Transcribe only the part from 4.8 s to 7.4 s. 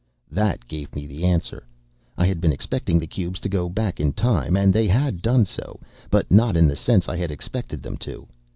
had done so, but not in the sense I had